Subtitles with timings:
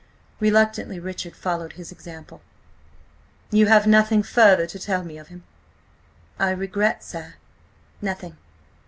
[0.39, 2.41] Reluctantly Richard followed his example.
[3.51, 5.43] "You–have nothing further to tell me of him?"
[6.39, 8.35] "I regret, sir–nothing."